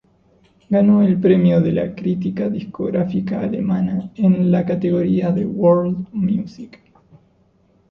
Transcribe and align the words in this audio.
Ganó 0.67 1.03
el 1.03 1.19
Premio 1.21 1.61
de 1.61 1.73
la 1.73 1.93
crítica 1.93 2.49
discográfica 2.49 3.41
alemana 3.41 4.11
en 4.15 4.49
la 4.51 4.65
categoría 4.65 5.29
de 5.31 5.45
World 5.45 6.07
music. 6.11 6.81